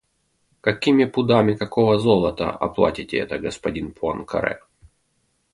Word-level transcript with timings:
Какими 0.61 1.05
пудами 1.05 1.53
какого 1.53 1.99
золота 1.99 2.49
оплатите 2.49 3.17
это, 3.19 3.37
господин 3.37 3.91
Пуанкаре? 3.91 4.59